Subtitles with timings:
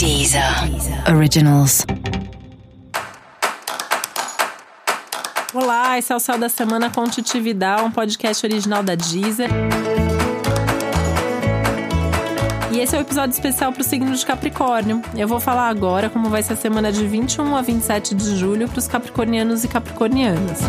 [0.00, 0.42] Deezer
[1.14, 1.84] Originals.
[5.52, 7.04] Olá, esse é o Céu da Semana com
[7.84, 9.50] um podcast original da Deezer.
[12.72, 15.02] E esse é o um episódio especial para o signo de Capricórnio.
[15.14, 18.70] Eu vou falar agora como vai ser a semana de 21 a 27 de julho
[18.70, 20.60] para os capricornianos e capricornianas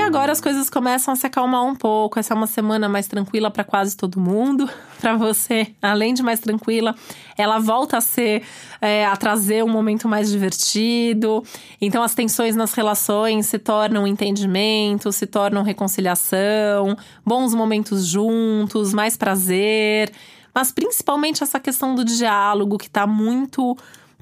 [0.00, 2.18] agora as coisas começam a se acalmar um pouco.
[2.18, 4.68] Essa é uma semana mais tranquila para quase todo mundo.
[5.00, 6.94] Para você, além de mais tranquila,
[7.36, 8.42] ela volta a ser,
[8.80, 11.44] é, a trazer um momento mais divertido.
[11.80, 19.16] Então, as tensões nas relações se tornam entendimento, se tornam reconciliação, bons momentos juntos, mais
[19.16, 20.10] prazer.
[20.54, 23.76] Mas principalmente essa questão do diálogo que está muito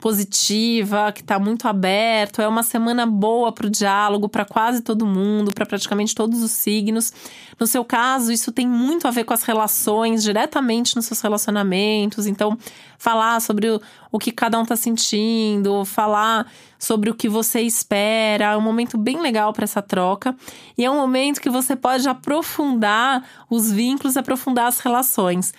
[0.05, 2.43] positiva, que está muito aberto.
[2.43, 6.51] É uma semana boa para o diálogo, para quase todo mundo, para praticamente todos os
[6.51, 7.11] signos.
[7.59, 12.27] No seu caso, isso tem muito a ver com as relações, diretamente nos seus relacionamentos.
[12.27, 12.59] Então,
[12.99, 13.81] falar sobre o,
[14.13, 18.53] o que cada um está sentindo, falar sobre o que você espera.
[18.53, 20.37] É um momento bem legal para essa troca.
[20.77, 25.55] E é um momento que você pode aprofundar os vínculos, aprofundar as relações.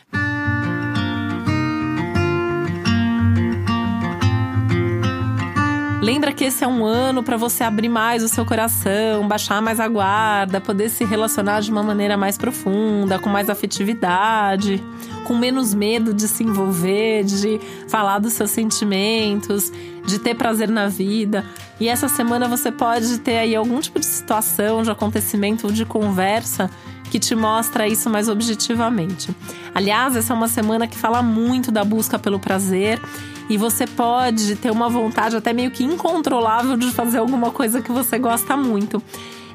[6.06, 9.80] Lembra que esse é um ano para você abrir mais o seu coração, baixar mais
[9.80, 14.84] a guarda, poder se relacionar de uma maneira mais profunda, com mais afetividade,
[15.26, 17.60] com menos medo de se envolver, de
[17.90, 19.72] falar dos seus sentimentos,
[20.06, 21.44] de ter prazer na vida.
[21.80, 25.84] E essa semana você pode ter aí algum tipo de situação, de acontecimento ou de
[25.84, 26.70] conversa
[27.12, 29.36] que te mostra isso mais objetivamente.
[29.74, 33.02] Aliás, essa é uma semana que fala muito da busca pelo prazer
[33.50, 37.92] e você pode ter uma vontade até meio que incontrolável de fazer alguma coisa que
[37.92, 39.02] você gosta muito.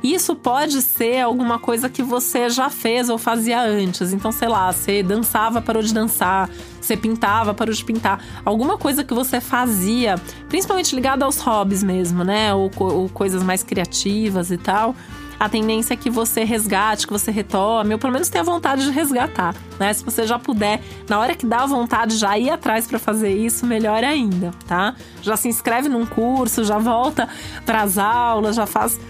[0.02, 4.12] Isso pode ser alguma coisa que você já fez ou fazia antes.
[4.12, 6.48] Então, sei lá, você dançava, parou de dançar,
[6.80, 8.22] você pintava, parou de pintar.
[8.44, 10.16] Alguma coisa que você fazia,
[10.48, 12.54] principalmente ligada aos hobbies mesmo, né?
[12.54, 14.94] Ou, ou coisas mais criativas e tal
[15.40, 18.90] a tendência é que você resgate, que você retome, ou pelo menos tenha vontade de
[18.90, 19.90] resgatar, né?
[19.90, 23.64] Se você já puder, na hora que dá vontade, já ir atrás para fazer isso,
[23.66, 24.94] melhor ainda, tá?
[25.22, 27.26] Já se inscreve num curso, já volta
[27.64, 29.00] para as aulas, já faz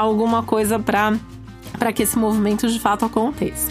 [0.00, 3.68] alguma coisa para que esse movimento de fato aconteça.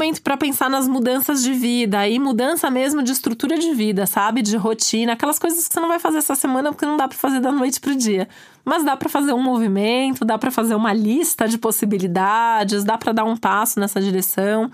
[0.00, 4.40] momento para pensar nas mudanças de vida e mudança mesmo de estrutura de vida, sabe?
[4.40, 7.18] De rotina, aquelas coisas que você não vai fazer essa semana porque não dá para
[7.18, 8.26] fazer da noite pro dia.
[8.64, 13.12] Mas dá para fazer um movimento, dá para fazer uma lista de possibilidades, dá para
[13.12, 14.70] dar um passo nessa direção.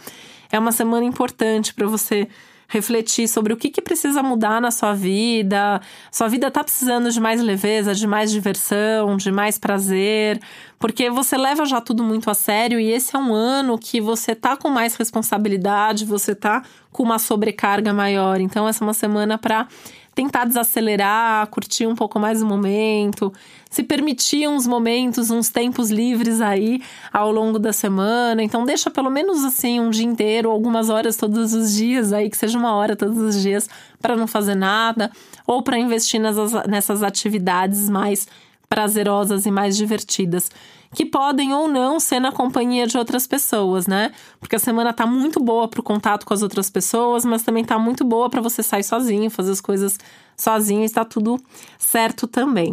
[0.50, 2.28] É uma semana importante para você
[2.68, 5.80] refletir sobre o que, que precisa mudar na sua vida.
[6.10, 10.40] Sua vida está precisando de mais leveza, de mais diversão, de mais prazer,
[10.78, 14.34] porque você leva já tudo muito a sério e esse é um ano que você
[14.34, 18.40] tá com mais responsabilidade, você tá com uma sobrecarga maior.
[18.40, 19.68] Então, essa é uma semana para
[20.16, 23.30] tentar desacelerar, curtir um pouco mais o momento,
[23.68, 26.82] se permitir uns momentos, uns tempos livres aí
[27.12, 28.42] ao longo da semana.
[28.42, 32.36] Então deixa pelo menos assim um dia inteiro, algumas horas todos os dias aí, que
[32.38, 33.68] seja uma hora todos os dias
[34.00, 35.12] para não fazer nada
[35.46, 38.26] ou para investir nessas, nessas atividades mais
[38.70, 40.50] prazerosas e mais divertidas
[40.96, 44.12] que podem ou não ser na companhia de outras pessoas, né?
[44.40, 47.78] Porque a semana tá muito boa pro contato com as outras pessoas, mas também tá
[47.78, 49.98] muito boa para você sair sozinho, fazer as coisas
[50.34, 51.38] sozinho, está tudo
[51.78, 52.72] certo também.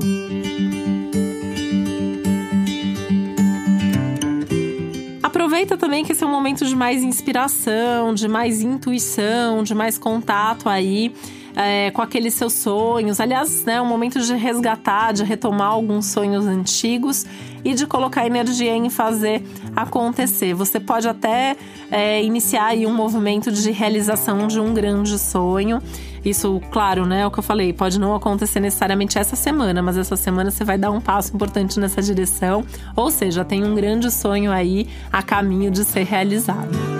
[5.21, 9.97] Aproveita também que esse é um momento de mais inspiração, de mais intuição, de mais
[9.97, 11.13] contato aí
[11.55, 13.19] é, com aqueles seus sonhos.
[13.19, 17.25] Aliás, né, um momento de resgatar, de retomar alguns sonhos antigos
[17.63, 19.43] e de colocar energia em fazer
[19.75, 20.53] acontecer.
[20.53, 21.55] Você pode até
[21.91, 25.81] é, iniciar aí um movimento de realização de um grande sonho.
[26.23, 27.21] Isso, claro, né?
[27.21, 30.63] É o que eu falei, pode não acontecer necessariamente essa semana, mas essa semana você
[30.63, 32.65] vai dar um passo importante nessa direção.
[32.95, 36.92] Ou seja, tem um grande sonho aí a caminho de ser realizado.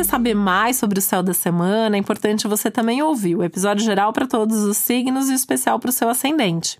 [0.00, 3.84] Você saber mais sobre o céu da semana, é importante você também ouvir o episódio
[3.84, 6.78] geral para todos os signos e o especial para o seu ascendente.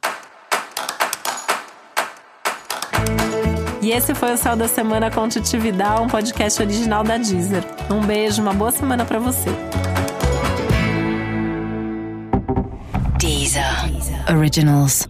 [3.83, 7.65] E esse foi o Céu da Semana com Titividade, um podcast original da Deezer.
[7.91, 9.49] Um beijo, uma boa semana para você.
[13.19, 13.91] Deezer.
[13.91, 14.37] Deezer.
[14.37, 15.07] Originals.